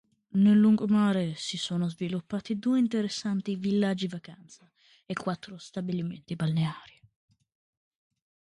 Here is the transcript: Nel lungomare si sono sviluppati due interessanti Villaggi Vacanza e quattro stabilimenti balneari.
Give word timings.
Nel 0.29 0.57
lungomare 0.59 1.35
si 1.35 1.57
sono 1.57 1.87
sviluppati 1.87 2.57
due 2.57 2.79
interessanti 2.79 3.55
Villaggi 3.55 4.07
Vacanza 4.07 4.67
e 5.05 5.13
quattro 5.13 5.59
stabilimenti 5.59 6.35
balneari. 6.35 6.99